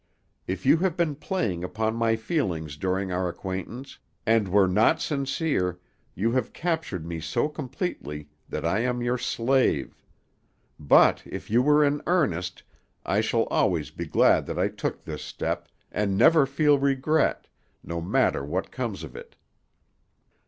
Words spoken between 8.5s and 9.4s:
I am your